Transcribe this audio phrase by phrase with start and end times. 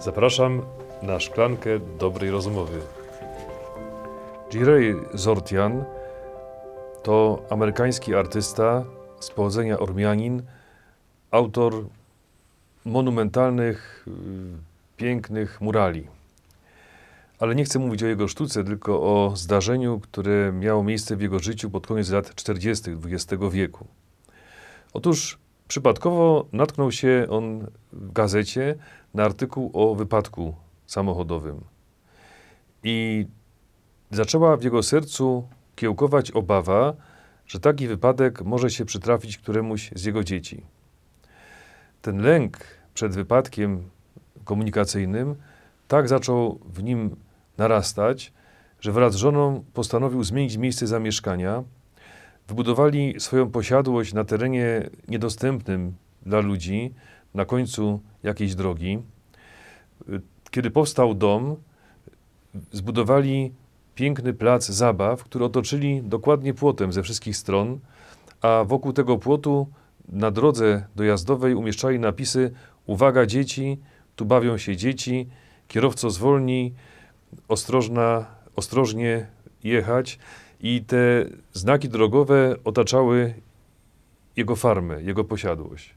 [0.00, 0.62] Zapraszam
[1.02, 2.80] na szklankę dobrej rozmowy.
[4.54, 5.84] Jirej Zortian
[7.02, 8.84] to amerykański artysta
[9.20, 10.42] z pochodzenia Ormianin,
[11.30, 11.84] autor
[12.84, 14.10] monumentalnych, y,
[14.96, 16.06] pięknych murali.
[17.38, 21.38] Ale nie chcę mówić o jego sztuce, tylko o zdarzeniu, które miało miejsce w jego
[21.38, 22.90] życiu pod koniec lat 40.
[22.90, 23.86] XX wieku.
[24.92, 25.38] Otóż
[25.68, 28.74] przypadkowo natknął się on w gazecie
[29.14, 30.54] na artykuł o wypadku
[30.86, 31.64] samochodowym.
[32.84, 33.26] I
[34.10, 36.94] zaczęła w jego sercu kiełkować obawa,
[37.46, 40.62] że taki wypadek może się przytrafić któremuś z jego dzieci.
[42.02, 42.58] Ten lęk
[42.94, 43.90] przed wypadkiem
[44.44, 45.36] komunikacyjnym
[45.88, 47.16] tak zaczął w nim
[47.58, 48.32] narastać,
[48.80, 51.64] że wraz z żoną postanowił zmienić miejsce zamieszkania.
[52.48, 55.94] Wybudowali swoją posiadłość na terenie niedostępnym
[56.26, 56.94] dla ludzi,
[57.34, 58.98] na końcu jakiejś drogi.
[60.50, 61.56] Kiedy powstał dom,
[62.72, 63.52] zbudowali
[63.94, 67.78] piękny plac zabaw, który otoczyli dokładnie płotem ze wszystkich stron,
[68.40, 69.66] a wokół tego płotu
[70.08, 72.52] na drodze dojazdowej umieszczali napisy
[72.86, 73.78] Uwaga dzieci,
[74.16, 75.28] tu bawią się dzieci,
[75.68, 76.74] kierowco zwolnij,
[77.48, 79.26] ostrożna, ostrożnie
[79.64, 80.18] jechać
[80.60, 83.34] i te znaki drogowe otaczały
[84.36, 85.94] jego farmę, jego posiadłość.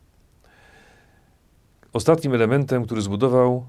[1.93, 3.65] Ostatnim elementem, który zbudował,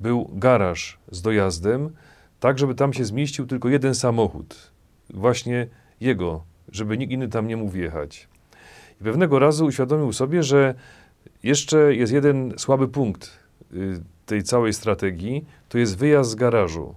[0.00, 1.90] był garaż z dojazdem,
[2.40, 4.70] tak żeby tam się zmieścił tylko jeden samochód,
[5.10, 5.66] właśnie
[6.00, 8.28] jego, żeby nikt inny tam nie mógł wjechać.
[9.00, 10.74] I pewnego razu uświadomił sobie, że
[11.42, 13.38] jeszcze jest jeden słaby punkt
[13.72, 16.94] y, tej całej strategii, to jest wyjazd z garażu,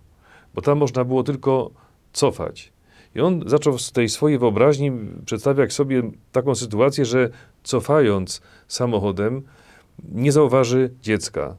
[0.54, 1.72] bo tam można było tylko
[2.14, 2.73] cofać.
[3.16, 4.92] I on zaczął z tej swojej wyobraźni
[5.26, 7.30] przedstawiać sobie taką sytuację, że
[7.64, 9.42] cofając samochodem
[10.12, 11.56] nie zauważy dziecka.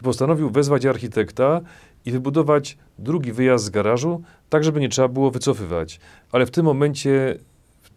[0.00, 1.60] I postanowił wezwać architekta
[2.06, 6.00] i wybudować drugi wyjazd z garażu, tak żeby nie trzeba było wycofywać.
[6.32, 7.38] Ale w tym momencie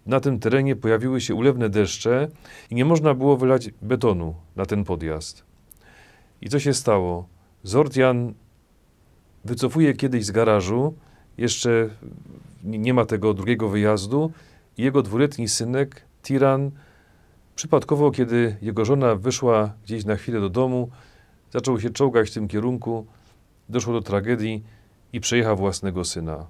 [0.05, 2.27] na tym terenie pojawiły się ulewne deszcze
[2.69, 5.43] i nie można było wylać betonu na ten podjazd.
[6.41, 7.27] I co się stało?
[7.63, 8.33] Zortian
[9.45, 10.93] wycofuje kiedyś z garażu,
[11.37, 11.89] jeszcze
[12.63, 14.31] nie ma tego drugiego wyjazdu,
[14.77, 16.71] jego dwuletni synek, Tiran,
[17.55, 20.89] przypadkowo, kiedy jego żona wyszła gdzieś na chwilę do domu,
[21.51, 23.05] zaczął się czołgać w tym kierunku,
[23.69, 24.63] doszło do tragedii
[25.13, 26.45] i przejechał własnego syna.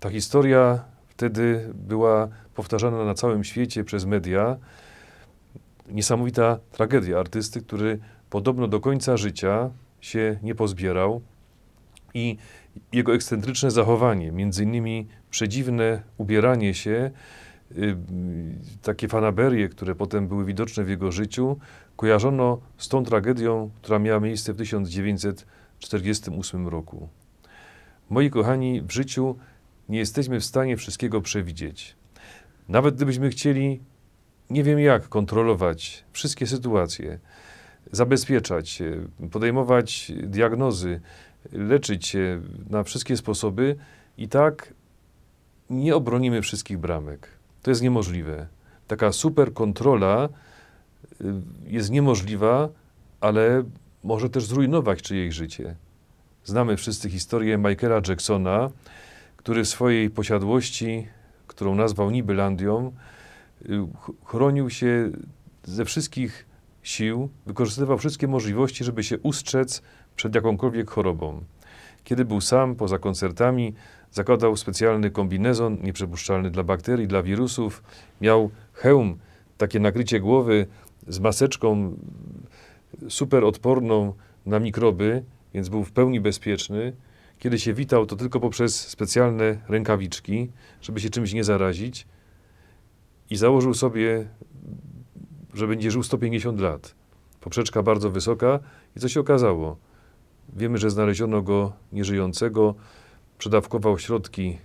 [0.00, 4.56] Ta historia wtedy była powtarzana na całym świecie przez media.
[5.88, 7.98] Niesamowita tragedia artysty, który
[8.30, 11.22] podobno do końca życia się nie pozbierał
[12.14, 12.36] i
[12.92, 17.10] jego ekscentryczne zachowanie, między innymi przedziwne ubieranie się,
[17.78, 17.96] y,
[18.82, 21.58] takie fanaberie, które potem były widoczne w jego życiu,
[21.96, 27.08] kojarzono z tą tragedią, która miała miejsce w 1948 roku.
[28.10, 29.36] Moi kochani, w życiu
[29.88, 31.96] nie jesteśmy w stanie wszystkiego przewidzieć.
[32.68, 33.80] Nawet gdybyśmy chcieli,
[34.50, 37.18] nie wiem jak, kontrolować wszystkie sytuacje,
[37.92, 38.82] zabezpieczać
[39.30, 41.00] podejmować diagnozy,
[41.52, 42.40] leczyć się
[42.70, 43.76] na wszystkie sposoby,
[44.20, 44.74] i tak
[45.70, 47.28] nie obronimy wszystkich bramek.
[47.62, 48.46] To jest niemożliwe.
[48.86, 50.28] Taka super kontrola
[51.20, 51.24] y,
[51.66, 52.68] jest niemożliwa,
[53.20, 53.64] ale
[54.04, 55.76] może też zrujnować czyjeś życie.
[56.44, 58.70] Znamy wszyscy historię Michaela Jacksona,
[59.36, 61.06] który w swojej posiadłości,
[61.46, 62.92] którą nazwał Nibylandią,
[63.62, 63.66] y,
[64.24, 65.10] chronił się
[65.64, 66.46] ze wszystkich
[66.82, 69.82] sił, wykorzystywał wszystkie możliwości, żeby się ustrzec
[70.20, 71.40] przed jakąkolwiek chorobą.
[72.04, 73.74] Kiedy był sam, poza koncertami,
[74.10, 77.82] zakładał specjalny kombinezon nieprzepuszczalny dla bakterii, dla wirusów,
[78.20, 79.18] miał hełm,
[79.58, 80.66] takie nakrycie głowy
[81.08, 81.96] z maseczką
[83.08, 84.12] super odporną
[84.46, 86.92] na mikroby, więc był w pełni bezpieczny.
[87.38, 90.50] Kiedy się witał, to tylko poprzez specjalne rękawiczki,
[90.82, 92.06] żeby się czymś nie zarazić.
[93.30, 94.28] I założył sobie,
[95.54, 96.94] że będzie żył 150 lat.
[97.40, 98.60] Poprzeczka bardzo wysoka.
[98.96, 99.89] I co się okazało?
[100.56, 102.74] Wiemy, że znaleziono go nieżyjącego,
[103.38, 104.58] przedawkował środki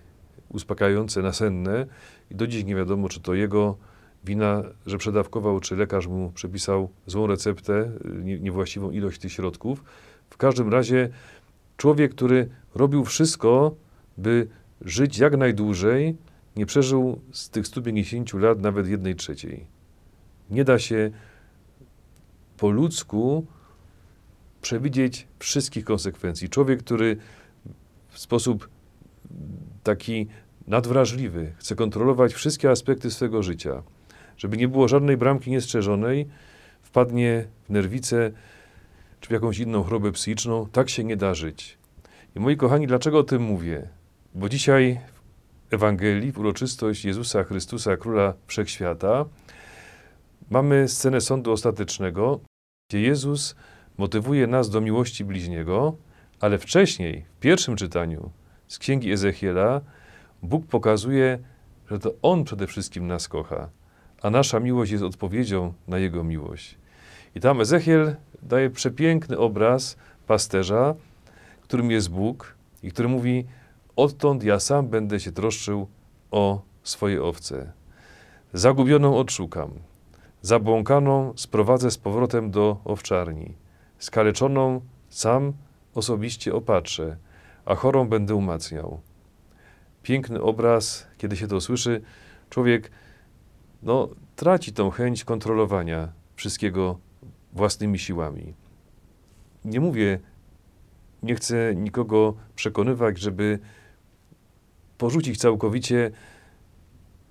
[0.49, 1.85] uspokajające, nasenne
[2.31, 3.77] i do dziś nie wiadomo, czy to jego
[4.23, 7.91] wina, że przedawkował, czy lekarz mu przepisał złą receptę,
[8.23, 9.83] niewłaściwą ilość tych środków.
[10.29, 11.09] W każdym razie
[11.77, 13.75] człowiek, który robił wszystko,
[14.17, 14.47] by
[14.81, 16.17] żyć jak najdłużej,
[16.55, 19.65] nie przeżył z tych 150 lat nawet jednej trzeciej.
[20.49, 21.11] Nie da się
[22.57, 23.45] po ludzku
[24.65, 26.49] przewidzieć wszystkich konsekwencji.
[26.49, 27.17] Człowiek, który
[28.09, 28.69] w sposób
[29.83, 30.27] taki
[30.67, 33.83] nadwrażliwy chce kontrolować wszystkie aspekty swego życia,
[34.37, 36.27] żeby nie było żadnej bramki niestrzeżonej,
[36.81, 38.31] wpadnie w nerwicę,
[39.19, 40.67] czy w jakąś inną chorobę psychiczną.
[40.71, 41.77] Tak się nie da żyć.
[42.35, 43.87] I moi kochani, dlaczego o tym mówię?
[44.35, 44.99] Bo dzisiaj
[45.69, 49.25] w Ewangelii, w uroczystość Jezusa Chrystusa, Króla Wszechświata,
[50.49, 52.39] mamy scenę sądu ostatecznego,
[52.89, 53.55] gdzie Jezus
[53.97, 55.95] motywuje nas do miłości bliźniego,
[56.39, 58.31] ale wcześniej, w pierwszym czytaniu
[58.67, 59.81] z księgi Ezechiela,
[60.43, 61.39] Bóg pokazuje,
[61.91, 63.69] że to On przede wszystkim nas kocha,
[64.21, 66.77] a nasza miłość jest odpowiedzią na Jego miłość.
[67.35, 69.97] I tam Ezechiel daje przepiękny obraz
[70.27, 70.95] pasterza,
[71.61, 73.45] którym jest Bóg i który mówi:
[73.95, 75.87] Odtąd ja sam będę się troszczył
[76.31, 77.71] o swoje owce.
[78.53, 79.71] Zagubioną odszukam,
[80.41, 83.53] zabłąkaną sprowadzę z powrotem do owczarni,
[84.05, 85.53] skaleczoną sam
[85.93, 87.17] osobiście opatrzę,
[87.65, 89.01] a chorą będę umacniał.
[90.03, 92.01] Piękny obraz, kiedy się to słyszy,
[92.49, 92.91] człowiek
[93.83, 96.99] no, traci tą chęć kontrolowania wszystkiego
[97.53, 98.53] własnymi siłami.
[99.65, 100.19] Nie mówię,
[101.23, 103.59] nie chcę nikogo przekonywać, żeby
[104.97, 106.11] porzucić całkowicie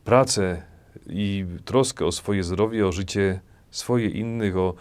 [0.05, 0.63] pracę
[1.07, 4.75] i troskę o swoje zdrowie, o życie swoje innych, o,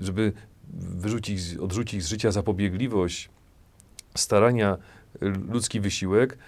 [0.00, 0.32] żeby
[0.74, 3.30] wyrzucić, odrzucić z życia zapobiegliwość,
[4.14, 4.78] starania,
[5.20, 6.38] ludzki wysiłek.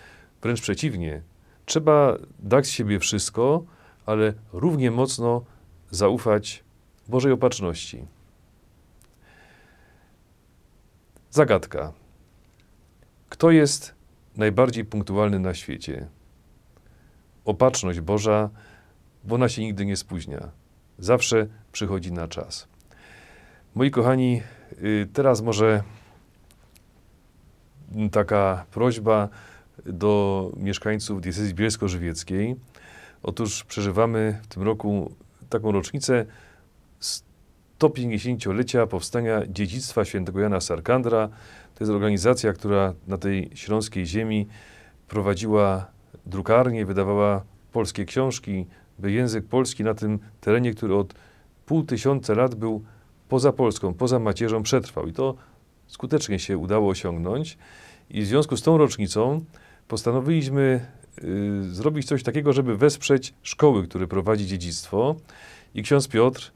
[0.43, 1.23] Wręcz przeciwnie.
[1.67, 3.65] Trzeba dać z siebie wszystko,
[4.07, 5.45] ale równie mocno
[5.91, 6.65] zaufać
[7.09, 8.05] Bożej opatrzności.
[11.31, 11.93] Zagadka.
[13.29, 13.95] Kto jest
[14.37, 16.09] najbardziej punktualny na świecie?
[17.45, 18.51] Opatrzność Boża,
[19.25, 20.51] bo ona się nigdy nie spóźnia.
[20.99, 22.70] Zawsze przychodzi na czas.
[23.75, 24.43] Moi kochani,
[24.83, 25.83] y, teraz może
[28.13, 29.29] taka prośba
[29.87, 32.57] do mieszkańców diecezji bielsko-żywieckiej.
[33.23, 35.15] Otóż przeżywamy w tym roku
[35.51, 36.27] taką rocznicę
[37.81, 41.29] 150-lecia powstania dziedzictwa świętego Jana Sarkandra.
[41.75, 44.47] To jest organizacja, która na tej śląskiej ziemi
[45.09, 45.87] prowadziła
[46.27, 48.67] drukarnię, wydawała polskie książki,
[48.99, 51.15] by język polski na tym terenie, który od
[51.67, 52.85] pół tysiąca lat był
[53.31, 55.07] poza Polską, poza macierzą przetrwał.
[55.07, 55.35] I to
[55.87, 57.59] skutecznie się udało osiągnąć.
[58.11, 59.45] I w związku z tą rocznicą
[59.89, 60.87] postanowiliśmy
[61.25, 65.17] y, zrobić coś takiego, żeby wesprzeć szkoły, które prowadzi dziedzictwo.
[65.75, 66.53] I ksiądz Piotr,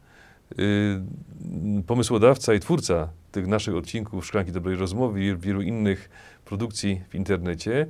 [0.58, 6.10] y, pomysłodawca i twórca tych naszych odcinków Szklanki Dobrej Rozmowy i wielu innych
[6.44, 7.86] produkcji w internecie,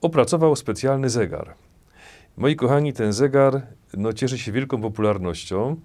[0.00, 1.54] opracował specjalny zegar.
[2.36, 3.62] Moi kochani, ten zegar
[3.96, 5.76] no, cieszy się wielką popularnością.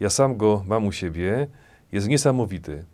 [0.00, 1.46] Ja sam go mam u siebie.
[1.92, 2.84] Jest niesamowity.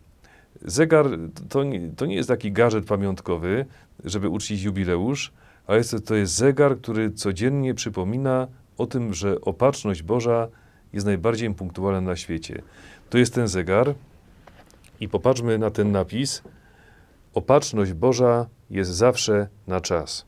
[0.61, 1.05] Zegar
[1.49, 3.65] to nie, to nie jest taki gadżet pamiątkowy,
[4.03, 5.31] żeby uczcić jubileusz,
[5.67, 8.47] ale to jest zegar, który codziennie przypomina
[8.77, 10.47] o tym, że opatrzność Boża
[10.93, 12.61] jest najbardziej punktualna na świecie.
[13.09, 13.93] To jest ten zegar
[14.99, 16.41] i popatrzmy na ten napis.
[17.33, 20.25] Opatrzność Boża jest zawsze na czas.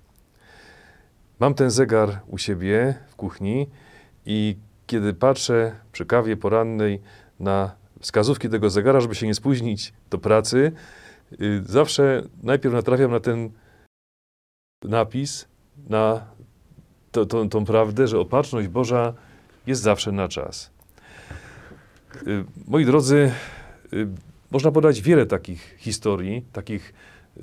[1.39, 3.68] Mam ten zegar u siebie w kuchni
[4.25, 4.57] i
[4.88, 7.01] kiedy patrzę przy kawie porannej
[7.39, 10.72] na wskazówki tego zegara, żeby się nie spóźnić do pracy,
[11.42, 13.50] y, zawsze najpierw natrafiam na ten
[14.84, 15.48] napis,
[15.90, 16.26] na
[17.12, 19.14] to, to, tą prawdę, że opatrzność Boża
[19.68, 20.72] jest zawsze na czas.
[22.28, 23.32] Y, moi drodzy,
[23.94, 24.08] y,
[24.52, 26.94] można podać wiele takich historii, takich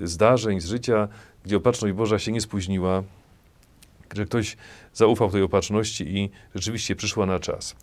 [0.00, 1.08] zdarzeń z życia,
[1.44, 3.02] gdzie opatrzność Boża się nie spóźniła,
[4.14, 4.56] że ktoś
[4.94, 7.76] zaufał tej opatrzności i rzeczywiście przyszła na czas.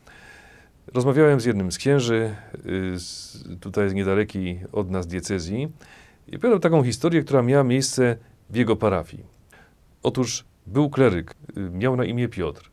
[0.93, 2.35] Rozmawiałem z jednym z księży,
[3.51, 5.71] y, tutaj z niedalekiej od nas diecezji,
[6.27, 8.17] i opowiadał taką historię, która miała miejsce
[8.49, 9.23] w jego parafii.
[10.03, 12.71] Otóż był kleryk, y, miał na imię Piotr.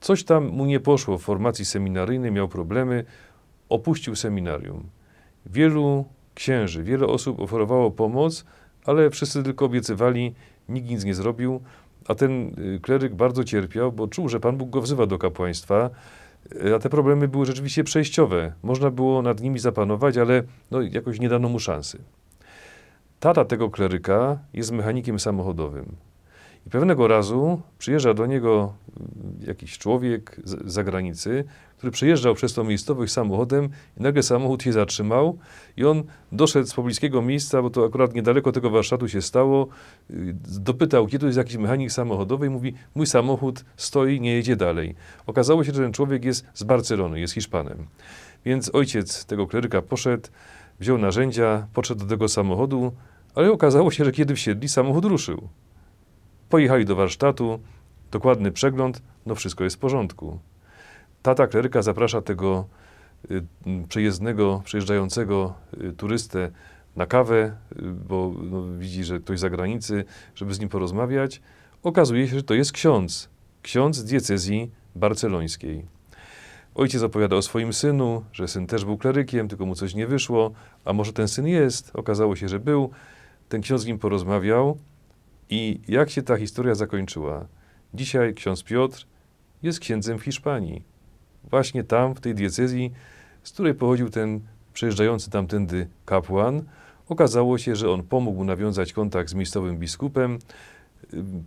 [0.00, 3.04] Coś tam mu nie poszło w formacji seminaryjnej, miał problemy,
[3.68, 4.82] opuścił seminarium.
[5.46, 6.04] Wielu
[6.34, 8.44] księży, wiele osób oferowało pomoc,
[8.84, 10.34] ale wszyscy tylko obiecywali,
[10.68, 11.60] nikt nic nie zrobił,
[12.08, 15.90] a ten y, kleryk bardzo cierpiał, bo czuł, że Pan Bóg go wzywa do kapłaństwa,
[16.76, 18.52] a te problemy były rzeczywiście przejściowe.
[18.62, 21.98] Można było nad nimi zapanować, ale no, jakoś nie dano mu szansy.
[23.20, 25.96] Tata tego kleryka jest mechanikiem samochodowym.
[26.66, 31.44] I pewnego razu przyjeżdża do niego mm, jakiś człowiek z zagranicy,
[31.76, 33.68] który przejeżdżał przez tą miejscowość samochodem
[34.00, 35.38] i nagle samochód się zatrzymał
[35.76, 36.02] i on
[36.32, 39.68] doszedł z pobliskiego miejsca, bo to akurat niedaleko tego warsztatu się stało,
[40.10, 44.94] y, dopytał, kiedy jest jakiś mechanik samochodowy i mówi, mój samochód stoi, nie jedzie dalej.
[45.26, 47.86] Okazało się, że ten człowiek jest z Barcelony, jest Hiszpanem.
[48.44, 50.28] Więc ojciec tego kleryka poszedł,
[50.80, 52.92] wziął narzędzia, podszedł do tego samochodu,
[53.34, 55.48] ale okazało się, że kiedy wsiedli, samochód ruszył.
[56.48, 57.60] Pojechali do warsztatu,
[58.10, 60.38] dokładny przegląd, no wszystko jest w porządku.
[61.26, 62.66] Tata kleryka zaprasza tego
[63.30, 63.42] y,
[63.88, 66.50] przejezdnego, przejeżdżającego y, turystę
[66.96, 70.04] na kawę, y, bo no, widzi, że ktoś z zagranicy,
[70.34, 71.42] żeby z nim porozmawiać.
[71.82, 73.28] Okazuje się, że to jest ksiądz,
[73.62, 75.86] ksiądz diecezji barcelońskiej.
[76.74, 80.52] Ojciec opowiada o swoim synu, że syn też był klerykiem, tylko mu coś nie wyszło,
[80.84, 81.90] a może ten syn jest.
[81.94, 82.90] Okazało się, że był.
[83.48, 84.78] Ten ksiądz z nim porozmawiał
[85.50, 87.46] i jak się ta historia zakończyła?
[87.94, 89.06] Dzisiaj ksiądz Piotr
[89.62, 90.95] jest księdzem w Hiszpanii.
[91.50, 92.92] Właśnie tam, w tej diecezji,
[93.42, 94.40] z której pochodził ten
[94.74, 96.62] przejeżdżający tamtędy kapłan,
[97.08, 100.38] okazało się, że on pomógł nawiązać kontakt z miejscowym biskupem.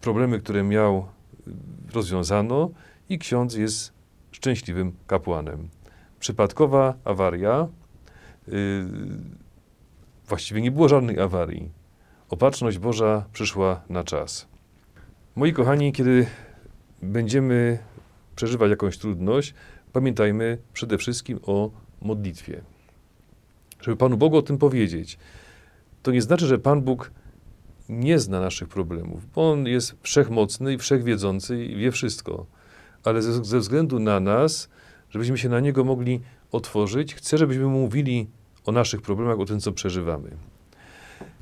[0.02, 1.08] Problemy, które miał,
[1.94, 2.70] rozwiązano
[3.10, 3.94] i ksiądz jest
[4.32, 5.70] szczęśliwym kapłanem.
[6.20, 7.68] Przypadkowa awaria.
[8.48, 8.54] Yy,
[10.28, 11.72] właściwie nie było żadnej awarii.
[12.30, 14.48] Opatrzność Boża przyszła na czas.
[15.36, 16.28] Moi kochani, kiedy
[17.02, 17.80] będziemy
[18.36, 19.54] przeżywać jakąś trudność,
[19.94, 22.62] pamiętajmy przede wszystkim o modlitwie.
[23.82, 25.18] Żeby Panu Bogu o tym powiedzieć.
[26.04, 27.12] To nie znaczy, że Pan Bóg
[27.90, 32.46] nie zna naszych problemów, bo On jest wszechmocny i wszechwiedzący i wie wszystko.
[33.04, 34.70] Ale ze, ze względu na nas,
[35.10, 38.28] żebyśmy się na Niego mogli otworzyć, chcę, żebyśmy mówili
[38.66, 40.30] o naszych problemach, o tym, co przeżywamy.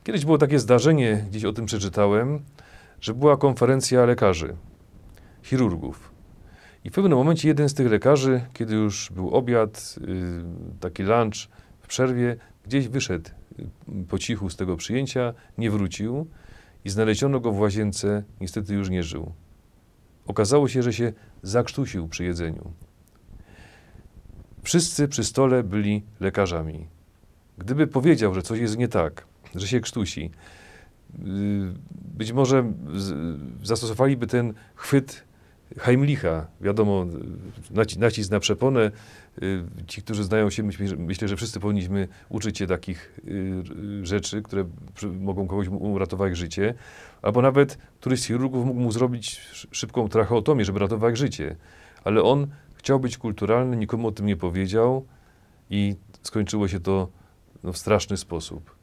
[0.04, 2.39] Kiedyś było takie zdarzenie, gdzieś o tym przeczytałem,
[3.01, 4.56] że była konferencja lekarzy,
[5.44, 6.16] chirurgów.
[6.88, 10.44] I w pewnym momencie jeden z tych lekarzy, kiedy już był obiad, yy,
[10.79, 11.36] taki lunch
[11.82, 16.27] w przerwie, gdzieś wyszedł yy, po cichu z tego przyjęcia, nie wrócił
[16.86, 19.32] i znaleziono go w łazience, niestety już nie żył.
[20.27, 21.13] Okazało się, że się
[21.44, 22.72] zakrztusił przy jedzeniu.
[24.63, 26.88] Wszyscy przy stole byli lekarzami.
[27.58, 29.25] Gdyby powiedział, że coś jest nie tak,
[29.56, 30.32] że się krztusi,
[31.20, 31.74] yy,
[32.17, 32.74] być może
[33.63, 35.26] zastosowaliby ten chwyt
[35.79, 37.05] Heimlicha, wiadomo,
[37.74, 38.91] naci- nacisk na przeponę.
[39.43, 40.63] Y, Ci, którzy znają się,
[40.97, 44.65] myślę, że- wszyscy powinniśmy uczyć się takich y, rzeczy, które
[45.19, 46.74] mogą kogoś uratować życie.
[47.21, 51.55] Albo nawet któryś z chirurgów mógł mu zrobić sz- szybką tracheotomię, żeby ratować życie.
[52.03, 55.05] Ale on chciał być kulturalny, nikomu o tym nie powiedział
[55.69, 57.07] i skończyło się to
[57.63, 58.75] no, w straszny sposób.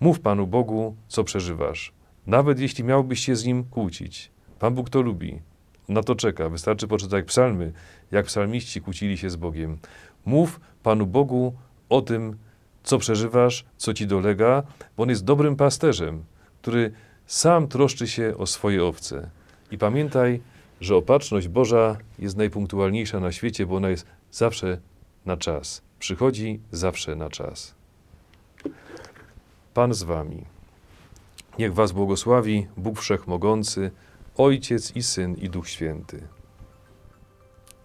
[0.00, 1.92] Mów Panu Bogu, co przeżywasz.
[2.26, 4.30] Nawet jeśli miałbyś się z Nim kłócić.
[4.58, 5.38] Pan Bóg to lubi.
[5.88, 6.48] Na to czeka.
[6.48, 7.72] Wystarczy poczytać psalmy,
[8.10, 9.78] jak psalmiści kłócili się z Bogiem.
[10.26, 11.54] Mów Panu Bogu
[11.88, 12.36] o tym,
[12.82, 14.62] co przeżywasz, co ci dolega,
[14.96, 16.24] bo On jest dobrym pasterzem,
[16.62, 16.92] który
[17.26, 19.30] sam troszczy się o swoje owce.
[19.70, 20.40] I pamiętaj,
[20.80, 24.78] że opatrzność Boża jest najpunktualniejsza na świecie, bo ona jest zawsze
[25.26, 25.82] na czas.
[25.98, 27.74] Przychodzi zawsze na czas.
[29.74, 30.44] Pan z wami.
[31.58, 33.90] Niech was błogosławi Bóg Wszechmogący,
[34.36, 36.28] Ojciec i Syn i Duch Święty.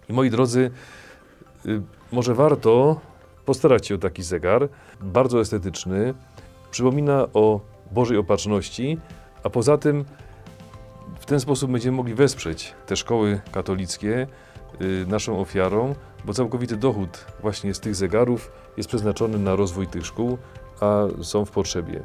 [0.09, 0.71] I moi drodzy,
[1.65, 3.01] y, może warto
[3.45, 4.69] postarać się o taki zegar,
[5.01, 6.13] bardzo estetyczny,
[6.71, 8.97] przypomina o Bożej Opatrzności,
[9.43, 10.05] a poza tym
[11.19, 14.27] w ten sposób będziemy mogli wesprzeć te szkoły katolickie
[14.81, 20.05] y, naszą ofiarą, bo całkowity dochód właśnie z tych zegarów jest przeznaczony na rozwój tych
[20.05, 20.37] szkół,
[20.79, 22.03] a są w potrzebie.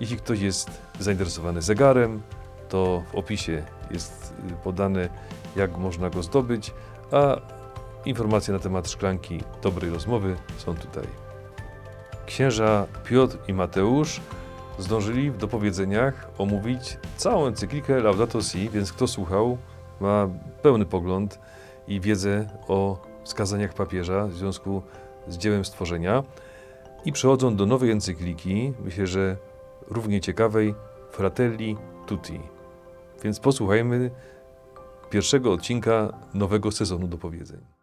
[0.00, 2.22] Jeśli ktoś jest zainteresowany zegarem,
[2.68, 5.08] to w opisie jest y, podane,
[5.56, 6.74] jak można go zdobyć,
[7.12, 7.36] a
[8.04, 11.04] informacje na temat szklanki dobrej rozmowy są tutaj.
[12.26, 14.20] Księża Piotr i Mateusz
[14.78, 19.58] zdążyli w dopowiedzeniach omówić całą encyklikę Laudato Si, więc kto słuchał,
[20.00, 20.28] ma
[20.62, 21.38] pełny pogląd
[21.88, 24.82] i wiedzę o wskazaniach papieża w związku
[25.28, 26.24] z dziełem stworzenia.
[27.04, 29.36] I przechodzą do nowej encykliki, myślę, że
[29.88, 30.74] równie ciekawej,
[31.10, 32.57] Fratelli Tutti.
[33.24, 34.10] Więc posłuchajmy
[35.10, 37.77] pierwszego odcinka nowego sezonu dopowiedzeń.